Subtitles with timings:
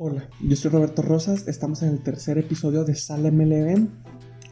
[0.00, 3.88] Hola, yo soy Roberto Rosas, estamos en el tercer episodio de Sala MLB,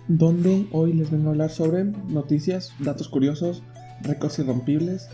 [0.09, 3.63] donde hoy les vengo a hablar sobre noticias, datos curiosos,
[4.03, 5.09] récords irrompibles.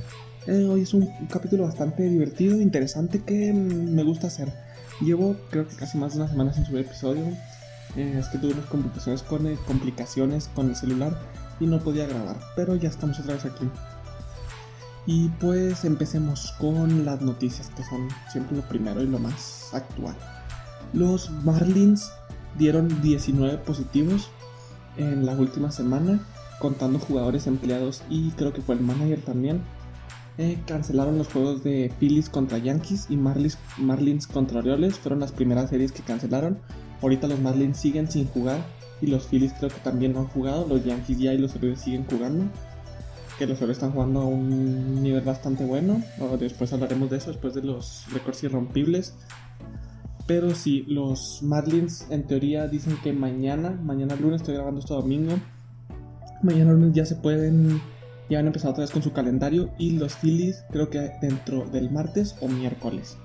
[0.47, 4.51] Eh, hoy es un, un capítulo bastante divertido interesante que mm, me gusta hacer.
[5.03, 7.25] Llevo creo que casi más de una semana sin subir episodio.
[7.97, 11.15] Eh, es que tuve unas complicaciones con, el, complicaciones con el celular
[11.61, 13.69] y no podía grabar, pero ya estamos otra vez aquí.
[15.07, 20.15] Y pues empecemos con las noticias, que son siempre lo primero y lo más actual.
[20.93, 22.11] Los Marlins
[22.57, 24.31] dieron 19 positivos
[24.97, 26.21] en la última semana,
[26.61, 29.63] contando jugadores empleados y creo que fue el manager también.
[30.39, 34.99] Eh, cancelaron los juegos de Phillies contra Yankees y Marlins, Marlins contra Orioles.
[34.99, 36.59] Fueron las primeras series que cancelaron.
[37.03, 38.65] Ahorita los Marlins siguen sin jugar
[39.01, 40.67] y los Phillies creo que también no han jugado.
[40.67, 42.45] Los Yankees ya y los Orioles siguen jugando
[43.47, 46.03] los Orioles están jugando a un nivel bastante bueno.
[46.39, 49.15] Después hablaremos de eso, después de los récords irrompibles.
[50.27, 55.35] Pero sí, los Marlins en teoría dicen que mañana, mañana lunes, estoy grabando esto domingo.
[56.43, 57.81] Mañana lunes ya se pueden,
[58.31, 59.71] ya han empezado otra vez con su calendario.
[59.79, 63.17] Y los Phillies creo que dentro del martes o miércoles.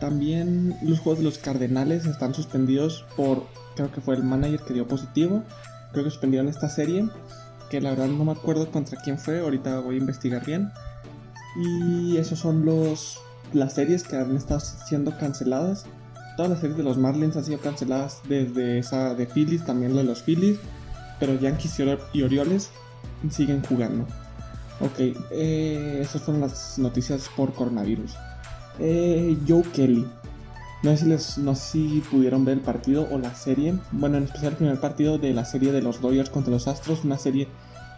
[0.00, 3.44] También los juegos de los Cardenales están suspendidos por,
[3.76, 5.42] creo que fue el manager que dio positivo.
[5.92, 7.08] Creo que suspendieron esta serie
[7.70, 10.70] que la verdad no me acuerdo contra quién fue, ahorita voy a investigar bien.
[11.56, 13.18] Y esos son los
[13.52, 15.86] las series que han estado siendo canceladas.
[16.36, 20.02] Todas las series de los Marlins han sido canceladas desde esa de Phillies, también la
[20.02, 20.58] de los Phillies,
[21.18, 21.80] pero Yankees
[22.12, 22.70] y Orioles
[23.30, 24.04] siguen jugando.
[24.80, 24.98] Ok,
[25.30, 28.14] eh, esas son las noticias por coronavirus.
[28.78, 30.06] Eh, Joe Kelly.
[30.82, 33.74] No sé, si les, no si pudieron ver el partido o la serie.
[33.92, 37.04] Bueno, en especial el primer partido de la serie de los Dodgers contra los Astros.
[37.04, 37.48] Una serie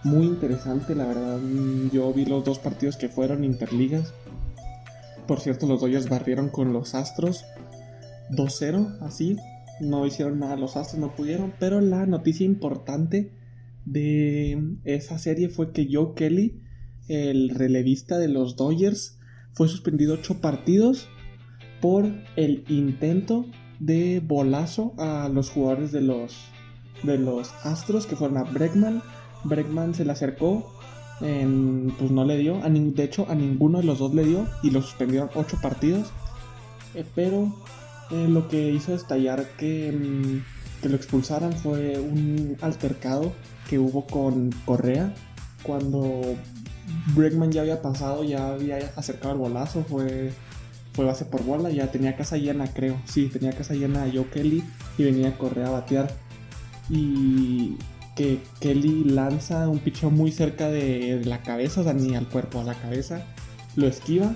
[0.05, 1.41] muy interesante, la verdad.
[1.93, 4.15] Yo vi los dos partidos que fueron interligas.
[5.27, 7.45] Por cierto, los Dodgers barrieron con los Astros
[8.31, 9.37] 2-0, así.
[9.81, 11.53] No hicieron nada los Astros, no pudieron.
[11.59, 13.33] Pero la noticia importante
[13.84, 16.62] de esa serie fue que Joe Kelly,
[17.09, 19.19] el relevista de los Dodgers,
[19.53, 21.09] fue suspendido 8 partidos
[21.81, 22.06] por
[22.37, 23.47] el intento
[23.78, 26.37] de bolazo a los jugadores de los,
[27.03, 29.03] de los Astros que fueron a Bregman.
[29.44, 30.72] Bregman se le acercó,
[31.21, 34.83] pues no le dio, de hecho a ninguno de los dos le dio y lo
[34.83, 36.11] suspendieron 8 partidos.
[36.94, 37.55] Eh, pero
[38.10, 43.33] eh, lo que hizo estallar que, mm, que lo expulsaran fue un altercado
[43.69, 45.15] que hubo con Correa
[45.62, 46.22] cuando
[47.15, 50.33] Bregman ya había pasado, ya había acercado el bolazo, fue
[50.98, 53.00] fue base por bola, ya tenía casa llena, creo.
[53.04, 54.64] Sí, tenía casa llena a Joe Kelly
[54.98, 56.12] y venía a correr a batear.
[56.91, 57.76] Y
[58.16, 62.59] que Kelly lanza un pichón muy cerca de, la cabeza, o sea, ni al cuerpo,
[62.59, 63.25] a la cabeza.
[63.76, 64.34] Lo esquiva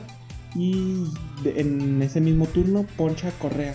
[0.54, 1.02] y
[1.44, 3.74] en ese mismo turno poncha a Correa.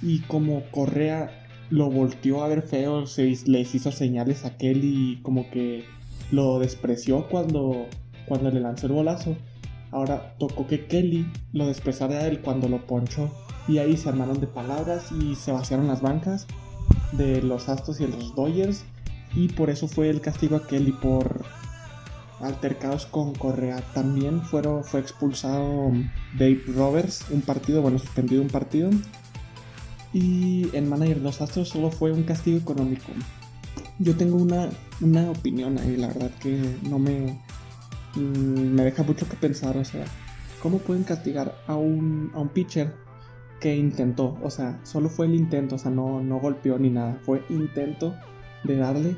[0.00, 5.50] Y como Correa lo volteó a ver feo, se, les hizo señales a Kelly como
[5.50, 5.84] que
[6.30, 7.84] lo despreció cuando,
[8.24, 9.36] cuando le lanzó el bolazo.
[9.94, 13.30] Ahora tocó que Kelly lo despreciara a él cuando lo ponchó.
[13.68, 16.48] Y ahí se armaron de palabras y se vaciaron las bancas
[17.12, 18.84] de los Astros y de los Dodgers.
[19.36, 21.44] Y por eso fue el castigo a Kelly por
[22.40, 23.82] altercados con Correa.
[23.94, 25.92] También fueron, fue expulsado
[26.36, 28.90] Dave Roberts un partido, bueno, suspendido un partido.
[30.12, 33.12] Y el manager de los Astros solo fue un castigo económico.
[34.00, 37.38] Yo tengo una, una opinión ahí, la verdad que no me,
[38.20, 40.04] me deja mucho que pensar, o sea,
[40.62, 42.94] ¿cómo pueden castigar a un, a un pitcher
[43.60, 44.38] que intentó?
[44.42, 48.14] O sea, solo fue el intento, o sea, no, no golpeó ni nada, fue intento
[48.64, 49.16] de darle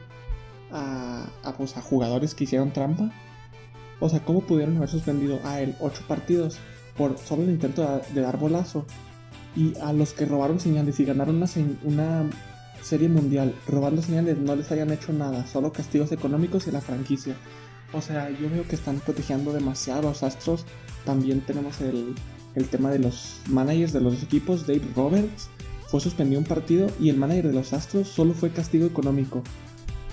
[0.72, 3.10] a, a, pues, a jugadores que hicieron trampa.
[4.00, 6.58] O sea, ¿cómo pudieron haber suspendido a él ocho partidos
[6.96, 8.84] por solo el intento de, de dar bolazo?
[9.54, 11.46] Y a los que robaron señales y ganaron una,
[11.84, 12.30] una
[12.82, 17.34] serie mundial robando señales no les hayan hecho nada, solo castigos económicos y la franquicia.
[17.96, 20.66] O sea, yo veo que están protegiendo demasiado a los Astros.
[21.06, 22.14] También tenemos el,
[22.70, 24.66] tema de los managers de los equipos.
[24.66, 25.48] Dave Roberts
[25.88, 29.42] fue suspendido un partido y el manager de los Astros solo fue castigo económico.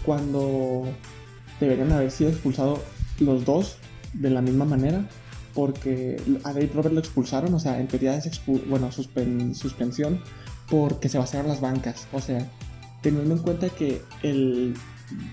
[0.05, 0.83] Cuando
[1.59, 2.79] deberían haber sido expulsados
[3.19, 3.77] los dos
[4.13, 5.05] de la misma manera.
[5.53, 10.19] Porque a Dave Roberts lo expulsaron, o sea, en teoría es bueno, suspensión
[10.67, 12.07] porque se vaciaron las bancas.
[12.11, 12.49] O sea,
[13.01, 14.73] teniendo en cuenta que el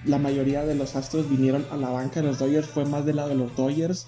[0.04, 3.16] la mayoría de los Astros vinieron a la banca de los Dodgers, fue más del
[3.16, 4.06] lado de los Dodgers.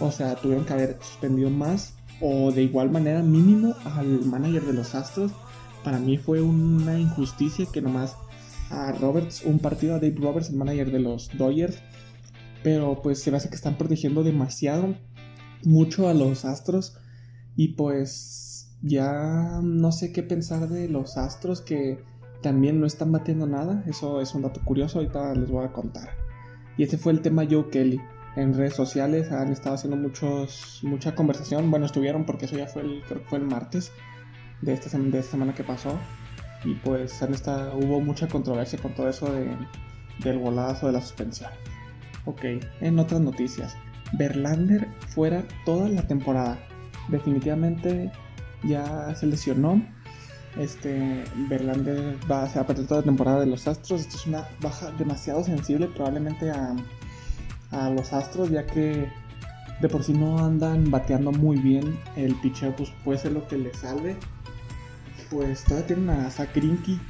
[0.00, 4.72] O sea, tuvieron que haber suspendido más o de igual manera mínimo al manager de
[4.72, 5.32] los Astros.
[5.84, 8.16] Para mí fue una injusticia que nomás
[8.70, 11.78] a Roberts, un partido a Dave Roberts, el manager de los Dodgers.
[12.62, 14.96] Pero pues se me hace que están protegiendo demasiado
[15.64, 16.96] mucho a los Astros.
[17.54, 21.98] Y pues ya no sé qué pensar de los Astros que
[22.42, 23.82] también no están batiendo nada.
[23.86, 26.10] Eso es un dato curioso, ahorita les voy a contar.
[26.76, 28.00] Y ese fue el tema Joe Kelly.
[28.36, 31.70] En redes sociales han estado haciendo muchos, mucha conversación.
[31.70, 33.92] Bueno, estuvieron porque eso ya fue el, creo que fue el martes
[34.60, 35.98] de esta, de semana que pasó.
[36.64, 39.56] Y pues han estado, hubo mucha controversia con todo eso de,
[40.22, 41.50] del golazo de la suspensión.
[42.26, 42.44] Ok,
[42.80, 43.76] en otras noticias.
[44.12, 46.58] Verlander fuera toda la temporada.
[47.08, 48.10] Definitivamente
[48.64, 49.82] ya se lesionó.
[50.58, 54.02] Este Verlander va, a perder toda la temporada de los Astros.
[54.02, 56.74] Esto es una baja demasiado sensible probablemente a,
[57.70, 59.08] a los Astros, ya que
[59.80, 61.98] de por sí no andan bateando muy bien.
[62.16, 64.16] El pitcher pues puede ser lo que le salve.
[65.30, 66.50] Pues todavía tienen a Zach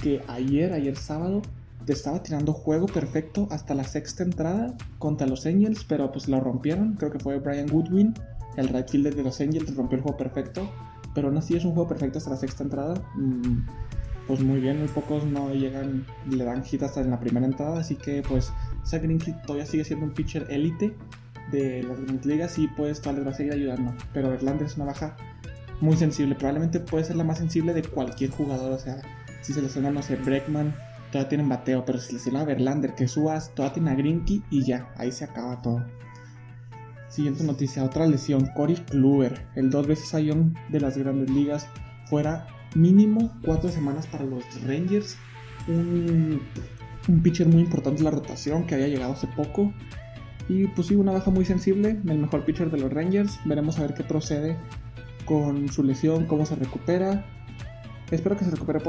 [0.02, 1.42] que ayer, ayer sábado,
[1.84, 6.40] te estaba tirando juego perfecto hasta la sexta entrada contra los Angels, pero pues lo
[6.40, 6.94] rompieron.
[6.94, 8.14] Creo que fue Brian Goodwin,
[8.56, 10.68] el right fielder de los Angels, rompió el juego perfecto.
[11.16, 12.94] Pero aún así es un juego perfecto hasta la sexta entrada.
[13.14, 13.66] Mm,
[14.26, 17.80] pues muy bien, muy pocos no llegan, le dan hit hasta en la primera entrada.
[17.80, 18.52] Así que pues
[18.84, 19.02] Zach
[19.46, 20.94] todavía sigue siendo un pitcher élite
[21.50, 23.94] de las grandes ligas y pues todavía les va a seguir ayudando.
[24.12, 25.16] Pero Verlander es una baja
[25.80, 26.34] muy sensible.
[26.34, 28.72] Probablemente puede ser la más sensible de cualquier jugador.
[28.72, 29.00] O sea,
[29.40, 30.74] si se lesiona, no sé, Breckman,
[31.10, 34.64] todavía tienen bateo, pero si le a Verlander, que subas, todavía tiene a Grinky y
[34.64, 35.82] ya, ahí se acaba todo.
[37.08, 41.68] Siguiente noticia, otra lesión, Cory Kluber, el dos veces Ion de las grandes ligas,
[42.06, 45.16] fuera mínimo cuatro semanas para los Rangers,
[45.68, 46.40] un,
[47.22, 49.72] pitcher muy importante en la rotación que había llegado hace poco.
[50.48, 53.38] Y pues sí, una baja muy sensible, el mejor pitcher de los Rangers.
[53.44, 54.56] Veremos a ver qué procede
[55.24, 57.24] con su lesión, cómo se recupera.
[58.10, 58.80] Espero que se recupere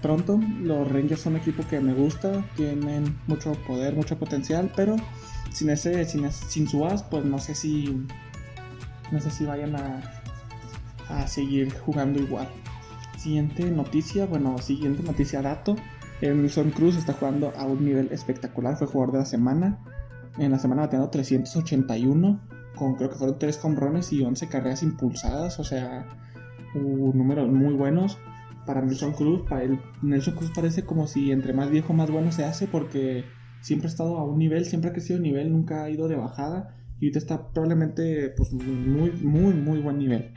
[0.00, 0.40] pronto.
[0.60, 4.96] Los Rangers son un equipo que me gusta, tienen mucho poder, mucho potencial, pero
[5.52, 8.06] sin ese, sin, su as, pues no sé si,
[9.10, 10.02] no sé si vayan a,
[11.08, 12.48] a seguir jugando igual.
[13.16, 15.76] Siguiente noticia, bueno, siguiente noticia dato.
[16.20, 19.78] Nelson Cruz está jugando a un nivel espectacular, fue jugador de la semana.
[20.38, 22.40] En la semana bateando 381,
[22.76, 26.06] con creo que fueron 3 comrones y 11 carreras impulsadas, o sea,
[26.74, 28.18] números muy buenos
[28.66, 32.32] para Nelson Cruz, para el Nelson Cruz parece como si entre más viejo más bueno
[32.32, 33.24] se hace porque
[33.62, 36.16] siempre ha estado a un nivel, siempre ha crecido a nivel, nunca ha ido de
[36.16, 40.34] bajada y ahorita está probablemente pues muy muy muy buen nivel.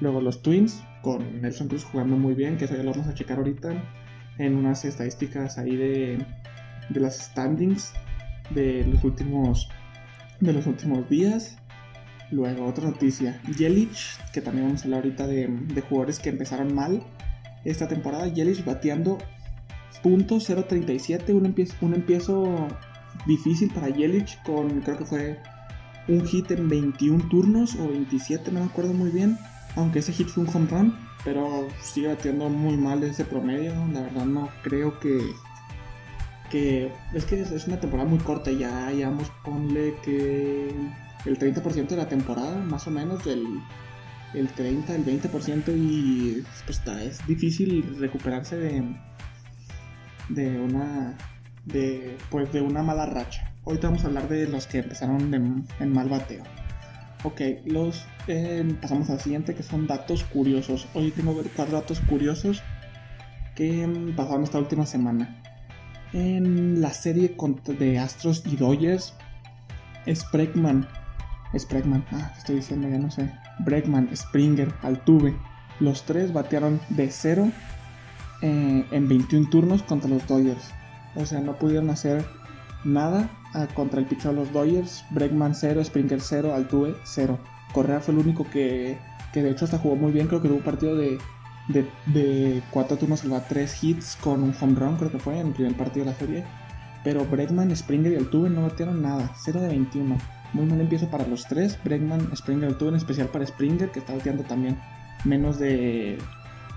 [0.00, 3.14] Luego los Twins con Nelson Cruz jugando muy bien, que eso ya lo vamos a
[3.14, 3.72] checar ahorita
[4.38, 6.26] en unas estadísticas ahí de,
[6.88, 7.92] de las standings
[8.50, 9.68] de los últimos
[10.40, 11.58] de los últimos días.
[12.30, 16.74] Luego otra noticia, Yelich, que también vamos a hablar ahorita de, de jugadores que empezaron
[16.74, 17.02] mal
[17.64, 18.26] esta temporada.
[18.26, 19.18] Yelich bateando
[20.02, 22.68] .037, un empiezo, un empiezo
[23.26, 25.38] difícil para Yelich con creo que fue
[26.08, 29.38] un hit en 21 turnos o 27, no me acuerdo muy bien.
[29.76, 33.72] Aunque ese hit fue un home run, pero sigue bateando muy mal ese promedio.
[33.92, 35.20] La verdad no creo que
[36.50, 40.68] que es que es una temporada muy corta ya, ya vamos ponle que
[41.24, 43.46] el 30% de la temporada, más o menos, del
[44.34, 48.82] el 30, el 20% y pues está, es difícil recuperarse de,
[50.28, 51.16] de una
[51.64, 53.52] de pues de una mala racha.
[53.64, 55.32] Hoy vamos a hablar de los que empezaron
[55.78, 56.42] en mal bateo.
[57.24, 60.88] Ok, los eh, pasamos al siguiente que son datos curiosos.
[60.94, 62.62] Hoy tengo cuatro datos curiosos
[63.54, 65.40] que pasaron esta última semana.
[66.12, 67.36] En la serie
[67.78, 69.14] de Astros y Dodgers,
[70.12, 70.88] Spreckman,
[71.56, 72.88] Spreckman, ah, estoy diciendo?
[72.88, 73.32] Ya no sé.
[73.60, 75.36] Bregman, Springer, Altuve,
[75.78, 77.50] los tres batearon de cero
[78.42, 80.72] eh, en 21 turnos contra los Dodgers.
[81.14, 82.24] O sea, no pudieron hacer
[82.84, 85.04] nada ah, contra el pitcher de los Dodgers.
[85.10, 87.38] Bregman 0, Springer 0, Altuve 0.
[87.72, 88.98] Correa fue el único que,
[89.32, 90.26] que de hecho hasta jugó muy bien.
[90.26, 91.18] Creo que tuvo un partido de,
[91.68, 95.52] de, 4 turnos, va 3 hits con un home run, creo que fue en el
[95.52, 96.44] primer partido de la serie.
[97.04, 100.16] Pero Bregman, Springer y Altuve no batearon nada, 0 de 21.
[100.52, 101.78] Muy mal empiezo para los tres.
[101.82, 104.78] Bregman, Springer, tuve en especial para Springer, que está bateando también
[105.24, 106.18] menos de,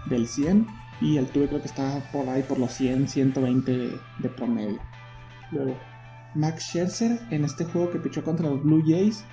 [0.05, 0.67] del 100.
[1.01, 3.71] Y el tuve creo que está por ahí por los 100, 120
[4.19, 4.79] de promedio.
[5.51, 5.77] Luego,
[6.35, 9.23] Max Scherzer en este juego que pichó contra los Blue Jays.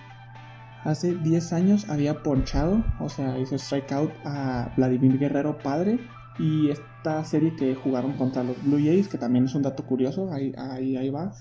[0.84, 6.00] Hace 10 años había ponchado, o sea, hizo strikeout a Vladimir Guerrero padre.
[6.38, 10.32] Y esta serie que jugaron contra los Blue Jays, que también es un dato curioso,
[10.32, 11.32] ahí, ahí, ahí va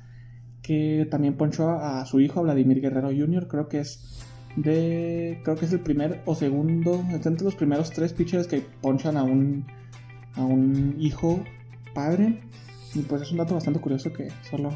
[0.61, 4.25] que también ponchó a su hijo, Vladimir Guerrero Jr., creo que es
[4.55, 9.15] de creo que es el primer o segundo, entre los primeros tres pitchers que ponchan
[9.15, 9.65] a un
[10.35, 11.43] a un hijo
[11.93, 12.39] padre
[12.93, 14.75] y pues es un dato bastante curioso que solo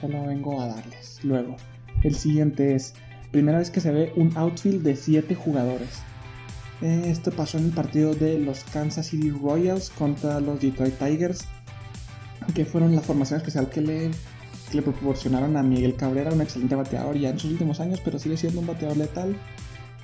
[0.00, 1.20] solo vengo a darles.
[1.22, 1.56] Luego,
[2.02, 2.94] el siguiente es
[3.30, 6.00] primera vez que se ve un outfield de 7 jugadores.
[6.80, 11.44] Esto pasó en el partido de los Kansas City Royals contra los Detroit Tigers,
[12.54, 14.10] que fueron la formación especial que le,
[14.72, 18.38] le proporcionaron a Miguel Cabrera, un excelente bateador ya en sus últimos años, pero sigue
[18.38, 19.36] siendo un bateador letal.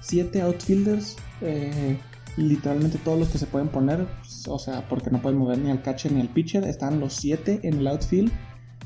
[0.02, 1.96] Siete outfielders, eh,
[2.36, 4.06] literalmente todos los que se pueden poner,
[4.46, 7.60] o sea, porque no pueden mover ni al catcher ni al pitcher, están los siete
[7.62, 8.32] en el outfield.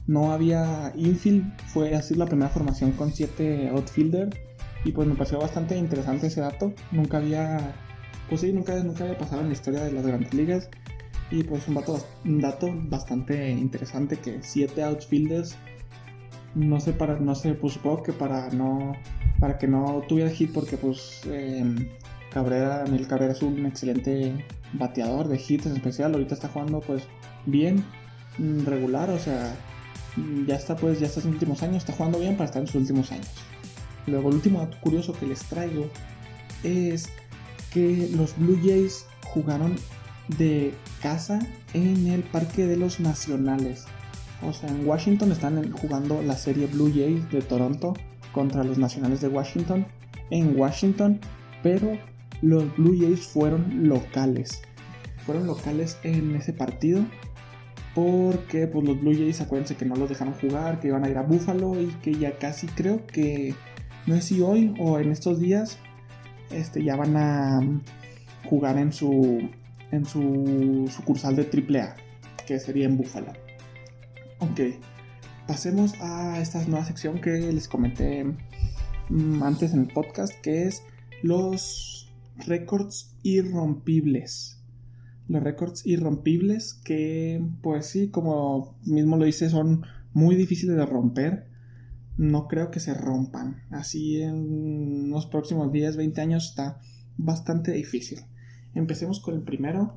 [0.07, 4.37] No había infield, fue así la primera formación con siete outfielders
[4.85, 6.73] y pues me pareció bastante interesante ese dato.
[6.91, 7.75] Nunca había,
[8.29, 10.69] pues sí, nunca, nunca había pasado en la historia de las grandes ligas.
[11.31, 15.55] Y pues un dato, un dato bastante interesante que 7 outfielders,
[16.57, 18.95] no sé, para, no sé, pues supongo que para no,
[19.39, 21.65] para que no tuviera hit porque pues eh,
[22.33, 26.13] Cabrera, Miguel Cabrera es un excelente bateador de hits en especial.
[26.13, 27.03] Ahorita está jugando pues
[27.47, 27.85] bien,
[28.39, 29.55] mm, regular, o sea,
[30.47, 32.67] ya está pues, ya está en sus últimos años, está jugando bien para estar en
[32.67, 33.29] sus últimos años.
[34.07, 35.89] Luego, el último dato curioso que les traigo
[36.63, 37.09] es
[37.73, 39.77] que los Blue Jays jugaron
[40.39, 41.41] de casa
[41.75, 43.85] en el Parque de los Nacionales.
[44.43, 47.95] O sea, en Washington están jugando la serie Blue Jays de Toronto
[48.33, 49.87] contra los Nacionales de Washington
[50.31, 51.21] en Washington,
[51.63, 51.99] pero
[52.43, 54.63] los Blue Jays fueron locales.
[55.27, 57.05] Fueron locales en ese partido
[57.95, 61.19] porque pues los Blue Jays acuérdense que no los dejaron jugar, que iban a ir
[61.19, 63.55] a Buffalo y que ya casi creo que
[64.07, 65.79] no sé si hoy o en estos días
[66.51, 67.61] este, ya van a
[68.49, 69.49] jugar en su,
[69.91, 71.97] en su sucursal de AAA,
[72.47, 73.33] que sería en Buffalo.
[74.39, 74.61] Ok,
[75.47, 78.25] pasemos a esta nueva sección que les comenté
[79.09, 80.83] mm, antes en el podcast, que es
[81.23, 82.00] los
[82.47, 84.63] récords irrompibles.
[85.29, 89.83] Los récords irrompibles que, pues sí, como mismo lo dice, son
[90.13, 91.51] muy difíciles de romper
[92.21, 93.63] no creo que se rompan.
[93.71, 96.79] Así en los próximos 10, 20 años está
[97.17, 98.21] bastante difícil.
[98.75, 99.97] Empecemos con el primero,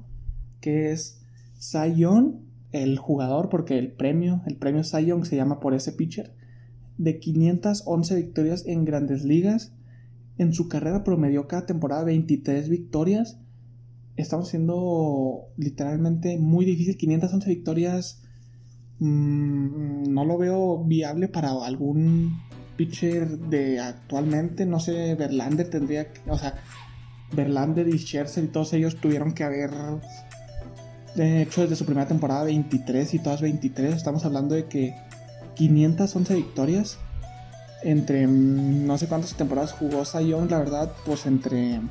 [0.62, 1.22] que es
[1.60, 2.40] Sion,
[2.72, 6.34] el jugador, porque el premio, el premio Sion se llama por ese pitcher,
[6.98, 9.74] de 511 victorias en grandes ligas.
[10.38, 13.38] En su carrera promedió cada temporada 23 victorias.
[14.16, 16.98] Estamos siendo literalmente muy difícil.
[16.98, 18.24] 511 victorias
[19.00, 22.42] Mm, no lo veo viable para algún
[22.78, 24.66] pitcher de actualmente.
[24.66, 26.22] No sé, Verlander tendría que.
[26.30, 26.56] O sea,
[27.36, 29.72] Verlander y Scherzer y todos ellos tuvieron que haber
[31.18, 33.94] hecho desde su primera temporada 23 y todas 23.
[33.94, 34.96] Estamos hablando de que
[35.56, 36.98] 511 victorias.
[37.84, 41.82] Entre no sé cuántas temporadas jugó Sion, la verdad, pues entre.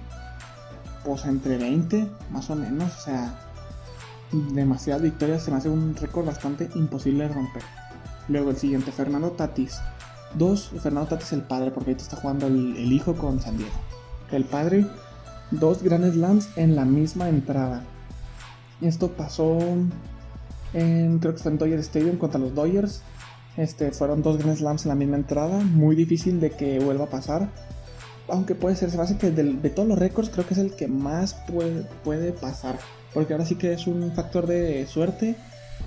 [1.05, 2.97] Pues entre 20, más o menos.
[2.97, 3.39] O sea,
[4.33, 7.63] demasiadas victorias, se me hace un récord bastante imposible de romper.
[8.29, 9.81] Luego el siguiente, Fernando Tatis.
[10.35, 13.73] Dos, Fernando Tatis el padre, porque ahorita está jugando el, hijo con San Diego.
[14.31, 14.87] El padre,
[15.51, 17.83] dos grandes Slams en la misma entrada.
[18.81, 19.59] Esto pasó
[20.73, 23.03] en, creo que fue en Dodger Stadium contra los Dodgers.
[23.57, 25.59] Este, fueron dos Grand Slams en la misma entrada.
[25.59, 27.49] Muy difícil de que vuelva a pasar.
[28.29, 30.75] Aunque puede ser, se me hace que de, todos los récords creo que es el
[30.75, 32.79] que más puede, puede pasar.
[33.13, 35.37] Porque ahora sí que es un factor de suerte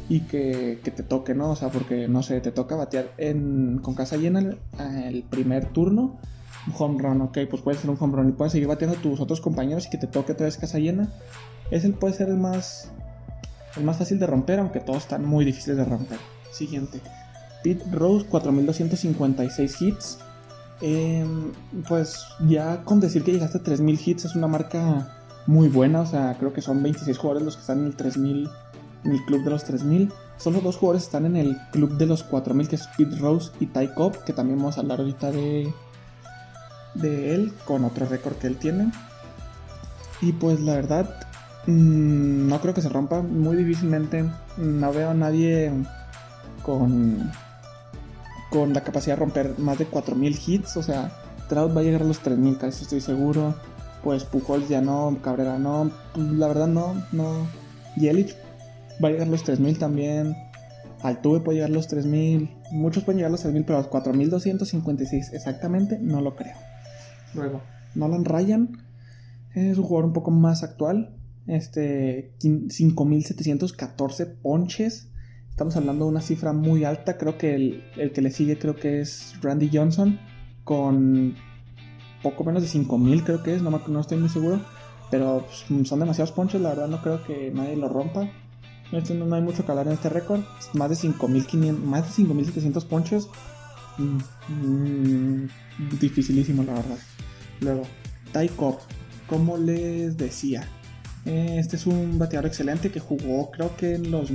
[0.09, 1.51] y que, te toque, ¿no?
[1.51, 3.11] O sea, porque, no sé, te toca batear
[3.81, 6.19] con casa llena el, primer turno,
[6.77, 9.19] home run, ok, pues puede ser un home run y puedes seguir bateando a tus
[9.19, 11.11] otros compañeros y que te toque otra vez casa llena.
[11.71, 12.91] Ese puede ser el más,
[13.77, 16.19] el más fácil de romper, aunque todos están muy difíciles de romper.
[16.51, 17.01] Siguiente.
[17.65, 20.19] Pete Rose, 4256 hits.
[20.81, 21.51] Em,
[21.87, 25.17] pues ya con decir que llegaste a 3000 hits es una marca
[25.47, 28.49] muy buena, o sea, creo que son 26 jugadores los que están en el 3000,
[29.05, 30.13] en el club de los 3000.
[30.37, 33.65] Solo dos jugadores están en el club de los 4000, que es Pete Rose y
[33.65, 35.73] Ty Cobb, que también vamos a hablar ahorita de,
[36.93, 38.91] de él, con otro récord que él tiene.
[40.21, 41.09] Y pues la verdad,
[41.65, 44.29] mm, no creo que se rompa, muy difícilmente.
[44.57, 45.71] No veo a nadie
[46.61, 47.31] con,
[48.49, 51.11] con la capacidad de romper más de 4000 hits, o sea,
[51.49, 53.55] Trout va a llegar a los 3000, casi estoy seguro
[54.05, 57.47] pues Pujols ya no, Cabrera no, pues, la verdad no, no.
[57.97, 58.35] Yelich
[59.03, 60.35] va a llegar a los 3000 también.
[61.01, 62.51] Altuve puede llegar a los 3000.
[62.71, 66.53] Muchos pueden llegar a los 3000, pero a los 4256 exactamente no lo creo.
[67.33, 67.63] Luego,
[67.95, 68.77] Nolan Ryan
[69.55, 71.15] es un jugador un poco más actual.
[71.47, 75.09] Este, 5714 ponches.
[75.55, 77.17] Estamos hablando de una cifra muy alta.
[77.17, 80.19] Creo que el, el que le sigue creo que es Randy Johnson
[80.65, 81.33] con
[82.21, 84.59] poco menos de 5000 creo que es, no, estoy muy seguro.
[85.09, 88.29] Pero pues, son demasiados ponches, la verdad no creo que nadie lo rompa.
[88.91, 90.41] No, hay mucho que hablar en este récord.
[90.73, 93.29] Más de 5500, más de 5700 ponches.
[93.97, 94.17] Mm,
[94.49, 95.49] mm,
[96.01, 96.97] dificilísimo, la verdad.
[97.61, 97.83] Luego,
[98.33, 98.79] Ty Cobb.
[99.25, 100.67] como les decía,
[101.23, 104.31] este es un bateador excelente que jugó creo que en los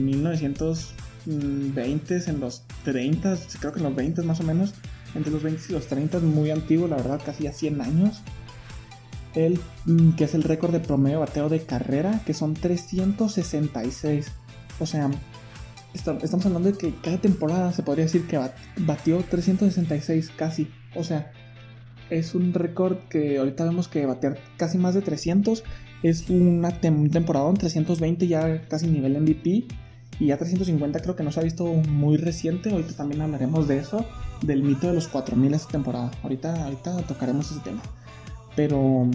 [1.27, 4.75] 1920, en los 30, creo que en los 20 más o menos,
[5.15, 8.23] entre los 20 y los 30, muy antiguo, la verdad, casi a 100 años.
[9.35, 14.33] Él, mm, que es el récord de promedio bateo de carrera, que son 366.
[14.81, 15.11] O sea,
[15.95, 18.41] estamos hablando de que cada temporada se podría decir que
[18.79, 20.69] batió 366 casi.
[20.97, 21.33] O sea,
[22.11, 25.62] es un récord que ahorita vemos que batear casi más de 300
[26.03, 29.67] es una temporada en 320 ya casi nivel MVP
[30.21, 32.71] y ya 350 creo que no se ha visto muy reciente.
[32.71, 34.05] Ahorita también hablaremos de eso,
[34.43, 36.11] del mito de los 4000 esta temporada.
[36.23, 37.81] Ahorita, ahorita tocaremos ese tema.
[38.55, 39.09] Pero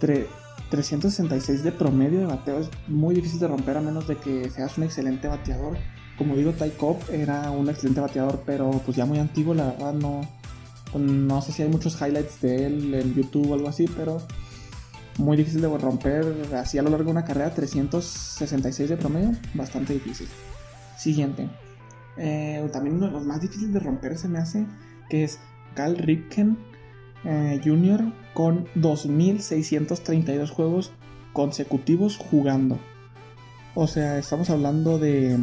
[0.00, 4.76] 366 de promedio de bateo es muy difícil de romper a menos de que seas
[4.78, 5.76] un excelente bateador.
[6.18, 9.92] Como digo, Ty Cobb era un excelente bateador, pero pues ya muy antiguo, la verdad
[9.92, 10.22] no,
[10.98, 14.20] no sé si hay muchos highlights de él en YouTube o algo así, pero
[15.18, 17.54] muy difícil de romper así a lo largo de una carrera.
[17.54, 20.28] 366 de promedio, bastante difícil.
[20.96, 21.48] Siguiente.
[22.16, 24.66] Eh, también uno de los más difíciles de romper se me hace,
[25.08, 25.40] que es
[25.74, 26.56] Cal Ripken
[27.24, 28.12] eh, Jr.
[28.34, 30.92] con 2.632 juegos
[31.32, 32.78] consecutivos jugando.
[33.74, 35.36] O sea, estamos hablando de,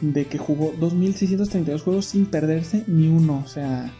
[0.00, 3.42] de que jugó 2.632 juegos sin perderse ni uno.
[3.44, 3.92] O sea,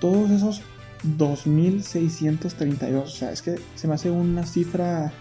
[0.00, 0.62] todos esos
[1.04, 3.02] 2.632.
[3.02, 5.12] O sea, es que se me hace una cifra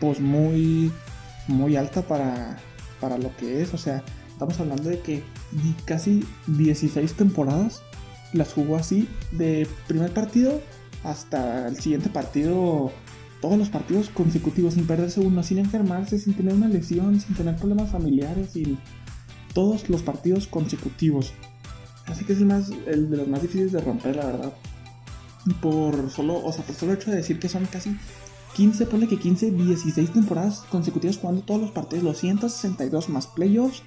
[0.00, 0.92] pues muy,
[1.48, 2.58] muy alta para,
[3.00, 3.74] para lo que es.
[3.74, 5.22] O sea, estamos hablando de que
[5.84, 7.82] casi 16 temporadas
[8.32, 10.60] las jugó así de primer partido
[11.04, 12.92] hasta el siguiente partido.
[13.40, 17.56] Todos los partidos consecutivos sin perderse uno, sin enfermarse, sin tener una lesión, sin tener
[17.56, 18.78] problemas familiares, sin
[19.52, 21.32] todos los partidos consecutivos.
[22.06, 24.52] Así que es el, más, el de los más difíciles de romper, la verdad.
[25.60, 27.96] Por solo, o sea, por solo hecho de decir que son casi
[28.56, 33.82] 15, ponle que 15, 16 temporadas consecutivas jugando todos los partidos, los 162 más playoffs.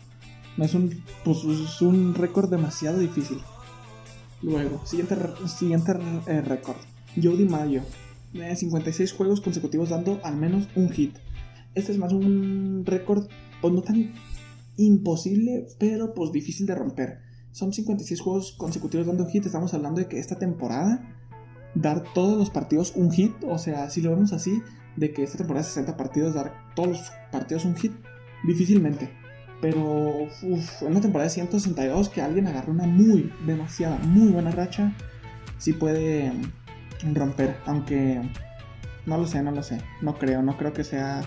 [0.57, 3.39] Es un, pues, es un récord demasiado difícil.
[4.41, 5.15] Luego, siguiente,
[5.47, 5.93] siguiente
[6.27, 6.77] eh, récord.
[7.21, 7.81] Jody Mayo.
[8.33, 11.15] 56 juegos consecutivos dando al menos un hit.
[11.73, 13.27] Este es más un récord,
[13.61, 14.13] pues no tan
[14.77, 17.19] imposible, pero pues difícil de romper.
[17.51, 19.45] Son 56 juegos consecutivos dando hit.
[19.45, 21.18] Estamos hablando de que esta temporada
[21.75, 23.33] dar todos los partidos un hit.
[23.43, 24.61] O sea, si lo vemos así,
[24.95, 27.93] de que esta temporada 60 partidos, dar todos los partidos un hit,
[28.45, 29.09] difícilmente.
[29.61, 34.51] Pero uf, en una temporada de 162 que alguien agarre una muy, demasiada, muy buena
[34.51, 34.93] racha,
[35.57, 36.31] sí puede
[37.13, 37.57] romper.
[37.65, 38.21] Aunque
[39.05, 39.79] no lo sé, no lo sé.
[40.01, 41.21] No creo, no creo que sea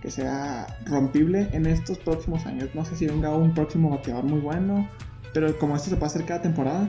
[0.00, 2.70] que sea rompible en estos próximos años.
[2.74, 4.88] No sé si venga un próximo bateador muy bueno
[5.32, 6.88] pero como esto se puede hacer cada temporada,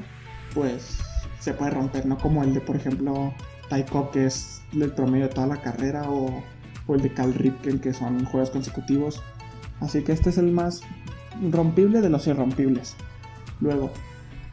[0.53, 0.99] pues
[1.41, 3.33] se puede romper, no como el de, por ejemplo,
[3.69, 6.29] Taiko, que es el promedio de toda la carrera, o,
[6.87, 9.21] o el de Cal Ripken, que son juegos consecutivos.
[9.79, 10.81] Así que este es el más
[11.51, 12.95] rompible de los irrompibles.
[13.59, 13.91] Luego,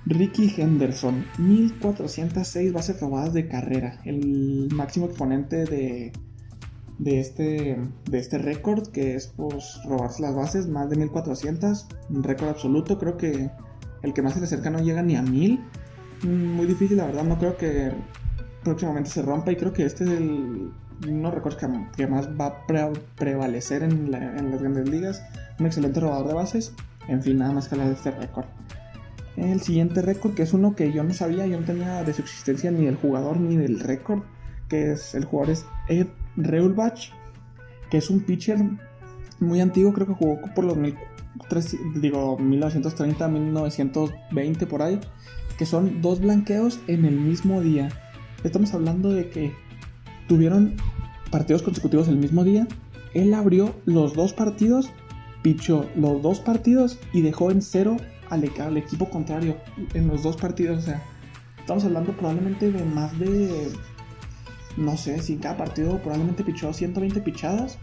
[0.07, 6.13] Ricky Henderson, 1406 bases robadas de carrera, el máximo exponente de,
[6.99, 7.79] de este,
[8.11, 12.99] de este récord, que es pues, robarse las bases, más de 1400, un récord absoluto,
[12.99, 13.51] creo que
[14.03, 15.61] el que más se le acerca no llega ni a 1000,
[16.25, 17.25] muy difícil, la verdad.
[17.25, 17.93] No creo que
[18.65, 19.53] próximamente se rompa.
[19.53, 20.73] Y creo que este es el.
[21.07, 21.59] No recuerdo
[21.97, 22.67] que, más va a
[23.17, 25.23] prevalecer en, las grandes ligas.
[25.59, 26.75] Un excelente robador de bases.
[27.09, 28.47] En fin, nada más que hablar de este récord.
[29.37, 32.23] El siguiente récord, que es uno que yo no sabía, yo no tenía de su
[32.23, 34.23] existencia ni del jugador ni del récord,
[34.69, 37.13] que es el jugador es Ed Reulbach,
[37.89, 38.59] que es un pitcher
[39.39, 40.77] muy antiguo, creo que jugó por los
[41.95, 45.01] digo, 1930, 1920 por ahí,
[45.59, 47.89] que son dos blanqueos en el mismo día.
[48.45, 49.53] Estamos hablando de que
[50.29, 50.77] tuvieron
[51.31, 52.67] partidos consecutivos el mismo día.
[53.13, 54.91] Él abrió los dos partidos,
[55.43, 57.97] pichó los dos partidos y dejó en cero
[58.31, 58.45] al,
[58.77, 59.57] equipo contrario
[59.95, 60.79] en los dos partidos.
[60.79, 61.03] O sea,
[61.59, 63.71] estamos hablando probablemente de más de,
[64.77, 67.79] no sé, si cada partido probablemente pichó 120 pichadas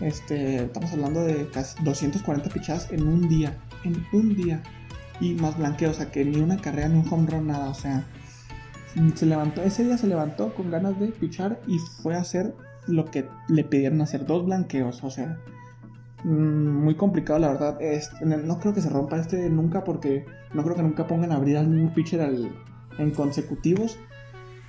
[0.00, 3.56] este, estamos hablando de casi 240 pichadas en un día.
[3.84, 4.62] En un día.
[5.20, 7.68] Y más blanqueo, o sea que ni una carrera ni un home run, nada.
[7.68, 8.04] O sea,
[9.14, 12.54] se levantó, ese día se levantó con ganas de pichar y fue a hacer
[12.86, 15.02] lo que le pidieron hacer, dos blanqueos.
[15.04, 15.38] O sea,
[16.24, 17.78] mm, muy complicado la verdad.
[18.24, 21.56] no creo que se rompa este nunca porque no creo que nunca pongan a abrir
[21.58, 22.20] al mismo pitcher
[22.98, 23.98] en consecutivos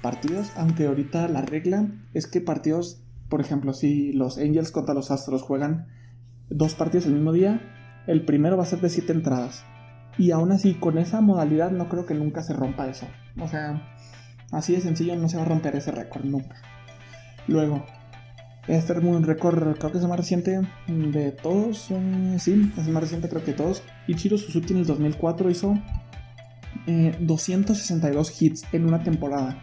[0.01, 0.51] partidos.
[0.55, 5.41] Aunque ahorita la regla es que partidos por ejemplo, si los Angels contra los Astros
[5.41, 5.87] juegan
[6.49, 9.65] dos partidos el mismo día, el primero va a ser de siete entradas.
[10.17, 13.07] Y aún así, con esa modalidad no creo que nunca se rompa eso.
[13.39, 13.97] O sea,
[14.51, 16.55] así de sencillo no se va a romper ese récord nunca.
[17.47, 17.85] Luego,
[18.67, 21.91] este es un récord, creo que es el más reciente de todos.
[22.39, 23.83] Sí, es el más reciente, creo que de todos.
[24.07, 25.77] Ichiro Suzuki en el 2004 hizo
[27.19, 29.59] 262 eh, hits en una temporada.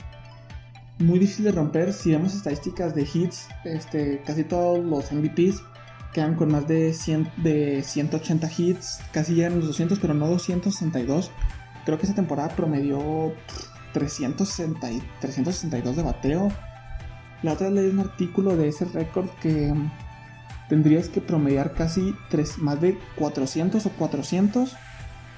[0.99, 1.93] Muy difícil de romper.
[1.93, 5.63] Si vemos estadísticas de hits, este, casi todos los MVPs
[6.13, 9.01] quedan con más de, 100, de 180 hits.
[9.13, 11.31] Casi llegan los 200, pero no 262.
[11.85, 13.35] Creo que esa temporada promedió
[13.93, 14.89] 360,
[15.21, 16.49] 362 de bateo.
[17.43, 19.75] La otra leí un artículo de ese récord que
[20.69, 22.15] tendrías que promediar casi
[22.59, 24.77] más de 400 o 400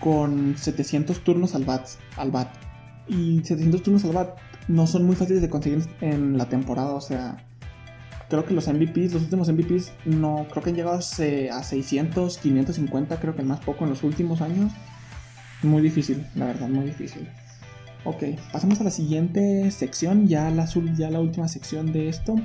[0.00, 2.48] con 700 turnos al bat, al bat.
[3.08, 7.00] Y 700 turnos al bat no son muy fáciles de conseguir en la temporada, o
[7.00, 7.46] sea,
[8.28, 13.20] creo que los MVPs, los últimos MVPs, no creo que han llegado a 600, 550,
[13.20, 14.72] creo que más poco en los últimos años.
[15.62, 17.28] Muy difícil, la verdad, muy difícil.
[18.04, 22.36] Ok, pasamos a la siguiente sección, ya la, ya la última sección de esto,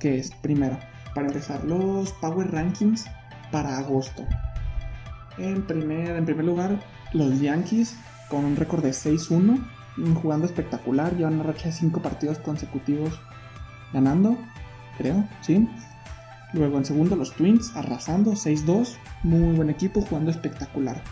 [0.00, 0.76] que es primero,
[1.14, 3.04] para empezar, los Power Rankings
[3.52, 4.24] para agosto.
[5.38, 6.80] En primer, en primer lugar,
[7.12, 7.94] los Yankees
[8.28, 9.58] con un récord de 6-1,
[10.20, 13.20] jugando espectacular, llevan una racha de 5 partidos consecutivos
[13.92, 14.36] ganando,
[14.98, 15.68] creo, ¿sí?
[16.52, 21.02] Luego en segundo los Twins arrasando 6-2, muy buen equipo jugando espectacular.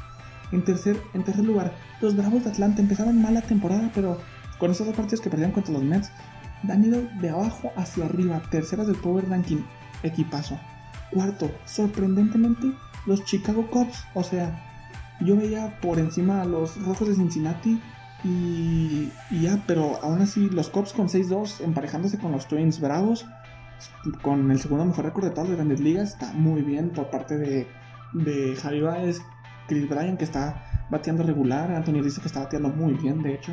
[0.52, 4.18] En tercer, en tercer lugar, los Bravos de Atlanta empezaron mal la temporada, pero
[4.58, 6.10] con esos dos partidos que perdieron contra los Mets,
[6.68, 9.62] han ido de abajo hacia arriba, terceras del Power Ranking,
[10.02, 10.58] equipazo.
[11.12, 12.72] Cuarto, sorprendentemente,
[13.06, 14.62] los Chicago Cubs, o sea,
[15.20, 17.80] yo veía por encima a los Rojos de Cincinnati
[18.24, 23.26] y, ya, pero aún así los Cubs con 6-2 emparejándose con los Twins Bravos,
[24.22, 27.36] con el segundo mejor récord de todas las grandes ligas, está muy bien por parte
[27.36, 27.66] de,
[28.12, 29.20] de Javi Baez,
[29.68, 33.52] Chris Bryan que está bateando regular, Anthony dice que está bateando muy bien, de hecho.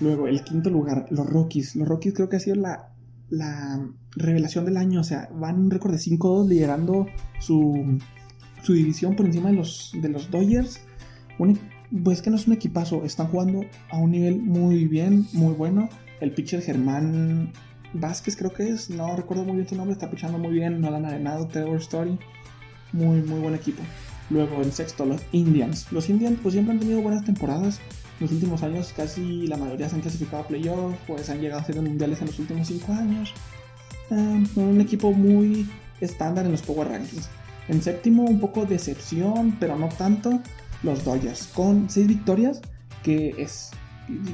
[0.00, 1.76] Luego, el quinto lugar, los Rockies.
[1.76, 2.90] Los Rockies creo que ha sido la,
[3.30, 5.00] la revelación del año.
[5.00, 7.06] O sea, van un récord de 5-2 liderando
[7.38, 7.98] su,
[8.62, 10.80] su, división por encima de los, de los Dodgers.
[12.02, 13.04] pues que no es un equipazo.
[13.04, 15.88] Están jugando a un nivel muy bien, muy bueno.
[16.20, 17.52] El pitcher Germán
[17.94, 18.90] Vázquez creo que es.
[18.90, 19.92] No recuerdo muy bien su nombre.
[19.92, 20.80] Está pitchando muy bien.
[20.80, 21.46] No han arenado.
[21.46, 22.18] Trevor Story.
[22.92, 23.82] Muy, muy buen equipo.
[24.30, 25.90] Luego en sexto, los Indians.
[25.92, 27.80] Los Indians pues siempre han tenido buenas temporadas.
[28.20, 31.60] En los últimos años casi la mayoría se han clasificado a playoffs, pues han llegado
[31.60, 33.32] a ser mundiales en los últimos 5 años.
[34.10, 35.68] Eh, un equipo muy
[36.00, 37.28] estándar en los Power Rankings.
[37.68, 40.40] En séptimo, un poco decepción, pero no tanto,
[40.82, 42.60] los Dodgers, con 6 victorias,
[43.02, 43.70] que es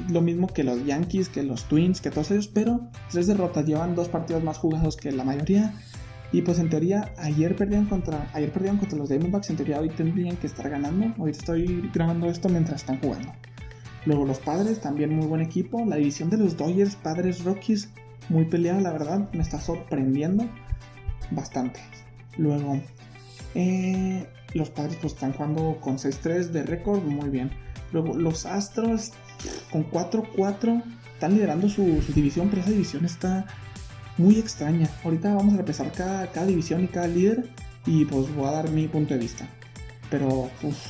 [0.09, 3.65] lo mismo que los Yankees, que los Twins, que todos ellos, pero 3 derrotas.
[3.65, 5.73] Llevan dos partidos más jugados que la mayoría.
[6.33, 9.49] Y pues en teoría, ayer perdieron contra, ayer perdieron contra los Diamondbacks.
[9.49, 11.13] En teoría, hoy tendrían que estar ganando.
[11.17, 13.33] Ahorita estoy grabando esto mientras están jugando.
[14.05, 15.85] Luego los Padres, también muy buen equipo.
[15.85, 17.89] La división de los Dodgers, Padres, Rockies,
[18.29, 19.29] muy peleada, la verdad.
[19.33, 20.47] Me está sorprendiendo
[21.31, 21.81] bastante.
[22.37, 22.79] Luego,
[23.53, 27.51] eh, los Padres pues están jugando con 6-3 de récord, muy bien.
[27.91, 29.11] Luego, los Astros
[29.71, 33.45] con 4-4 están liderando su, división, pero esa división está
[34.17, 34.89] muy extraña.
[35.03, 37.49] Ahorita vamos a repasar cada, cada división y cada líder
[37.85, 39.47] y pues voy a dar mi punto de vista.
[40.09, 40.49] Pero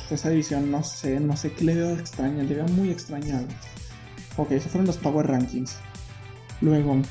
[0.09, 3.43] esa división no sé, no sé qué le veo extraña, le veo muy extraña
[4.37, 5.75] Ok, esos fueron los Power Rankings.
[6.61, 7.01] Luego,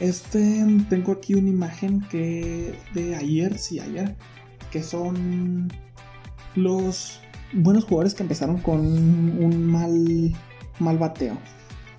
[0.00, 4.14] este, tengo aquí una imagen que de ayer, sí, ayer,
[4.70, 5.72] que son
[6.54, 7.20] los
[7.52, 10.36] buenos jugadores que empezaron con un mal,
[10.78, 11.36] mal bateo.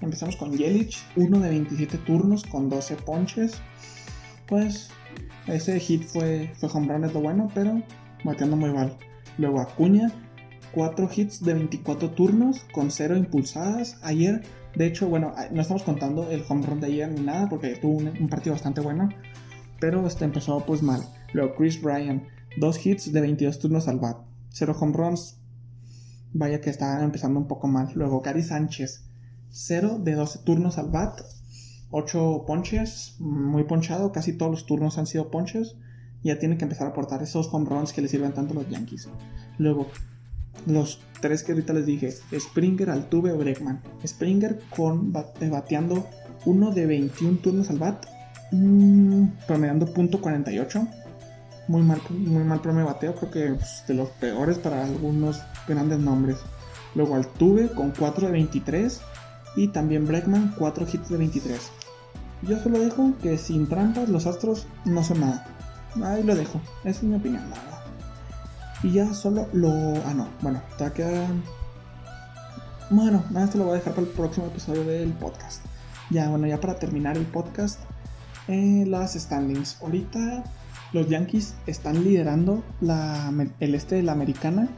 [0.01, 3.61] Empezamos con Yelich, uno de 27 turnos con 12 ponches.
[4.47, 4.89] Pues
[5.47, 7.81] ese hit fue, fue home run, es lo bueno, pero
[8.23, 8.97] bateando muy mal.
[9.37, 10.11] Luego Acuña,
[10.73, 13.97] 4 hits de 24 turnos con 0 impulsadas.
[14.01, 14.43] Ayer,
[14.75, 17.97] de hecho, bueno, no estamos contando el home run de ayer ni nada porque tuvo
[17.97, 19.09] un, partido bastante bueno.
[19.79, 21.01] Pero este empezó pues mal.
[21.33, 24.17] Luego Chris Bryan, 2 hits de 22 turnos al bat.
[24.51, 25.38] 0 home runs.
[26.33, 27.91] Vaya que está empezando un poco mal.
[27.95, 29.03] Luego Gary Sánchez,
[29.51, 31.21] 0 de 12 turnos al bat,
[31.91, 35.75] 8 ponches, muy ponchado, casi todos los turnos han sido ponches.
[36.23, 38.69] Ya tiene que empezar a aportar esos home runs que le sirven tanto a los
[38.69, 39.07] Yankees.
[39.57, 39.87] Luego,
[40.65, 43.81] los tres que ahorita les dije: Springer, Altuve Bregman.
[44.05, 46.05] Springer con eh, bateando
[46.45, 48.05] uno de 21 turnos al bat,
[48.51, 50.89] mmm, promediando .48.
[51.69, 55.99] Muy mal, muy mal promedio bateo, creo que pues, de los peores para algunos grandes
[55.99, 56.39] nombres.
[56.95, 59.01] Luego Altuve con 4 de 23,
[59.55, 61.59] y también Bregman 4 hits de 23.
[62.41, 65.45] Yo solo dejo que sin trampas los Astros no son nada.
[66.03, 66.59] Ahí lo dejo.
[66.83, 67.83] Esa es mi opinión, nada.
[68.81, 69.69] Y ya solo lo...
[70.07, 70.27] Ah, no.
[70.41, 71.27] Bueno, te queda...
[72.89, 75.63] Bueno, nada, esto lo voy a dejar para el próximo episodio del podcast.
[76.09, 77.79] Ya, bueno, ya para terminar el podcast,
[78.47, 79.77] eh, las standings.
[79.83, 80.43] Ahorita
[80.93, 82.63] los Yankees están liderando
[83.59, 84.69] el este de la americana.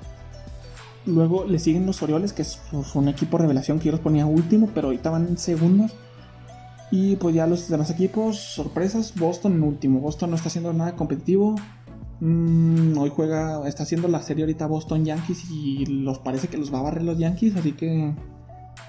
[1.05, 4.25] Luego le siguen los Orioles, que es pues, un equipo revelación que yo los ponía
[4.25, 5.93] último, pero ahorita van segundos.
[6.91, 10.01] Y pues ya los demás equipos, sorpresas, Boston en último.
[10.01, 11.55] Boston no está haciendo nada competitivo.
[12.19, 16.71] Mm, hoy juega, está haciendo la serie ahorita Boston Yankees y los parece que los
[16.71, 18.13] va a barrer los Yankees, así que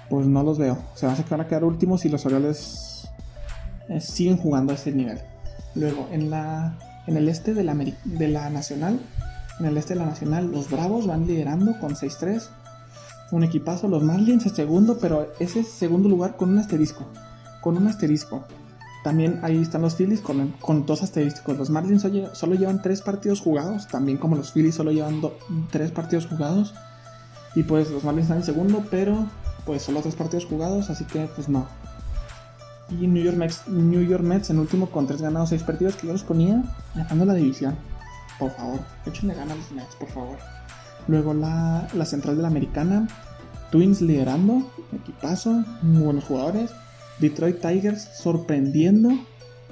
[0.09, 0.77] pues no los veo.
[0.93, 3.07] Se van a, van a quedar últimos y los Orioles
[3.89, 5.19] eh, siguen jugando a ese nivel.
[5.75, 6.77] Luego, en, la,
[7.07, 7.73] en el este de la,
[8.49, 8.99] Nacional,
[9.59, 12.47] en el este de la Nacional, los Bravos van liderando con 6-3.
[13.31, 17.05] Un equipazo, los Marlins es segundo, pero ese es segundo lugar con un asterisco.
[17.61, 18.45] Con un asterisco.
[19.03, 21.57] También ahí están los Phillies con, dos asteriscos.
[21.57, 25.21] Los Marlins solo llevan tres partidos jugados, también como los Phillies solo llevan
[25.71, 26.73] tres partidos jugados.
[27.55, 29.27] Y pues los Marlins están en segundo, pero
[29.65, 31.67] pues solo tres partidos jugados, así que pues no.
[32.89, 36.07] Y New York Mets, New York Mets en último con tres ganados, seis partidos que
[36.07, 36.63] yo los ponía
[36.95, 37.75] ganando la división.
[38.39, 40.37] Por favor, échenle ganas a los Mets, por favor.
[41.07, 43.07] Luego la, la central de la americana,
[43.71, 46.71] Twins liderando, equipazo, muy buenos jugadores.
[47.19, 49.09] Detroit Tigers sorprendiendo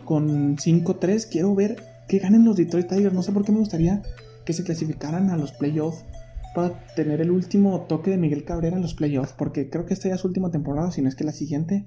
[0.06, 1.28] con 5-3.
[1.30, 3.13] Quiero ver que ganen los Detroit Tigers.
[3.13, 4.02] No sé por qué me gustaría
[4.45, 6.04] que se clasificaran a los playoffs
[6.56, 9.34] para tener el último toque de Miguel Cabrera en los playoffs.
[9.38, 11.86] Porque creo que esta ya es su última temporada, si no es que la siguiente.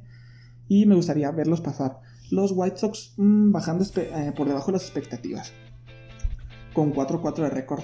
[0.68, 2.00] Y me gustaría verlos pasar.
[2.30, 5.52] Los White Sox mm, bajando eh, por debajo de las expectativas.
[6.72, 7.82] Con 4-4 de récord.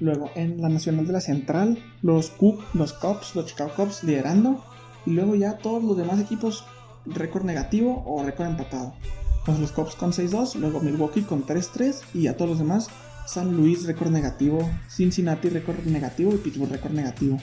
[0.00, 4.62] Luego en la Nacional de la Central, los Cubs, los Cubs, Chicago Cubs liderando.
[5.06, 6.64] Y luego ya todos los demás equipos
[7.06, 8.94] récord negativo o récord empatado.
[9.44, 12.88] Pues los Cubs con 6-2, luego Milwaukee con 3-3 y a todos los demás
[13.26, 17.38] San Luis récord negativo, Cincinnati récord negativo y Pittsburgh récord negativo.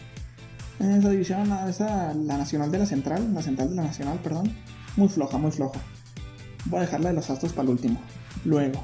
[0.79, 4.53] Esa división, la nacional de la central, la central de la nacional, perdón,
[4.95, 5.79] muy floja, muy floja.
[6.65, 7.99] Voy a dejarla de los Astros para el último.
[8.45, 8.83] Luego,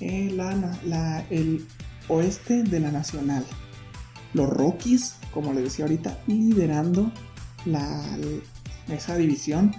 [0.00, 0.34] eh,
[1.30, 1.66] el
[2.08, 3.44] oeste de la nacional.
[4.32, 7.12] Los Rockies, como les decía ahorita, liderando
[7.64, 8.02] la,
[8.88, 9.74] esa división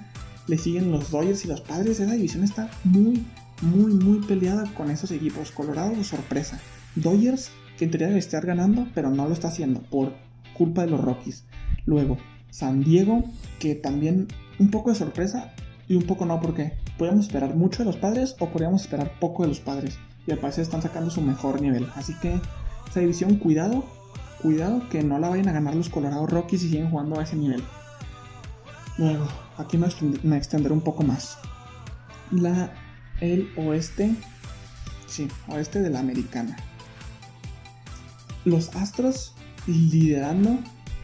[0.48, 2.00] le siguen los Dodgers y los Padres.
[2.00, 3.26] Esa división está muy,
[3.62, 5.52] muy, muy peleada con esos equipos.
[5.52, 6.60] Colorado sorpresa.
[6.96, 10.14] Dodgers, que en teoría debe estar ganando, pero no lo está haciendo por
[10.60, 11.46] culpa de los Rockies.
[11.86, 12.18] Luego,
[12.52, 13.24] San Diego,
[13.60, 14.28] que también
[14.60, 15.54] un poco de sorpresa
[15.88, 19.44] y un poco no, porque podíamos esperar mucho de los padres o podríamos esperar poco
[19.44, 19.98] de los padres.
[20.28, 21.88] Y al parecer están sacando su mejor nivel.
[21.96, 22.40] Así que
[22.90, 23.86] esa división, cuidado,
[24.42, 27.38] cuidado que no la vayan a ganar los Colorado Rockies y siguen jugando a ese
[27.38, 27.64] nivel.
[28.98, 29.26] Luego,
[29.58, 31.38] aquí me, extenderé un poco más.
[32.32, 32.74] La,
[33.22, 34.14] el oeste,
[35.08, 36.58] sí, oeste de la americana.
[38.44, 39.34] Los Astros
[39.70, 40.60] liderando,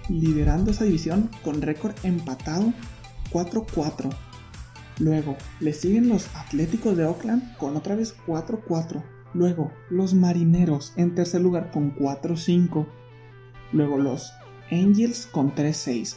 [0.09, 2.73] liderando esa división con récord empatado
[3.31, 4.09] 4-4.
[4.99, 9.03] Luego, le siguen los Atléticos de Oakland con otra vez 4-4.
[9.33, 12.87] Luego, los Marineros en tercer lugar con 4-5.
[13.73, 14.31] Luego, los
[14.71, 16.15] Angels con 3-6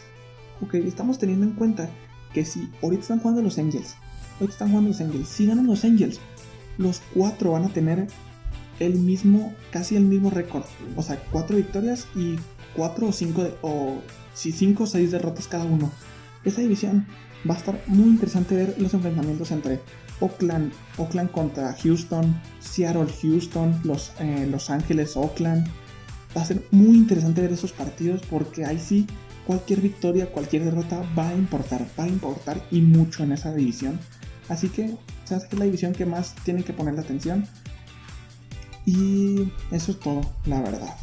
[0.61, 1.89] ok, estamos teniendo en cuenta
[2.33, 3.97] que si ahorita están jugando los Angels,
[4.35, 6.21] ahorita están jugando los Angels, si ganan los Angels,
[6.77, 8.07] los cuatro van a tener
[8.81, 10.65] el mismo, casi el mismo récord.
[10.97, 12.37] O sea, cuatro victorias y
[12.75, 14.01] cuatro o cinco, o
[14.35, 15.91] si cinco o seis derrotas cada uno.
[16.45, 17.07] Esa división
[17.49, 19.81] va a estar muy interesante ver los enfrentamientos entre
[20.21, 25.67] Oakland, Oakland contra Houston, Seattle, Houston, Los, eh, los Ángeles, Oakland.
[26.37, 29.07] Va a ser muy interesante ver esos partidos porque ahí sí
[29.47, 33.99] cualquier victoria, cualquier derrota va a importar, va a importar y mucho en esa división.
[34.49, 37.47] Así que se hace que es la división que más tienen que poner la atención.
[38.89, 40.97] Y eso es todo, la verdad.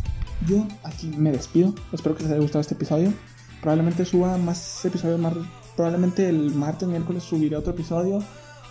[0.48, 1.76] Yo aquí me despido.
[1.94, 3.14] Espero que les haya gustado este episodio.
[3.62, 5.36] Probablemente suba más episodios, más,
[5.76, 8.24] probablemente el martes, miércoles subiré otro episodio.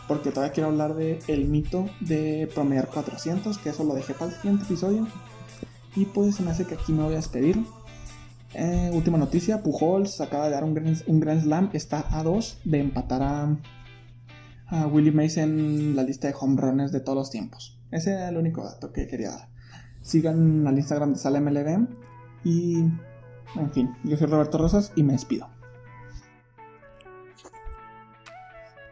[0.09, 4.33] Porque todavía quiero hablar de el mito de promediar 400, que eso lo dejé para
[4.33, 5.07] el siguiente episodio.
[5.95, 7.65] Y pues se me hace que aquí me voy a despedir.
[8.53, 12.59] Eh, última noticia, Pujols acaba de dar un gran, un gran slam, está a dos
[12.65, 13.57] de empatar a,
[14.67, 17.74] a Willie Mays en la lista de home runners de todos los tiempos.
[17.91, 19.49] Ese era el único dato que quería dar.
[20.03, 21.89] Sigan al Instagram de Sala MLB
[22.45, 22.81] y,
[23.57, 25.49] en fin, yo soy Roberto Rosas y me despido.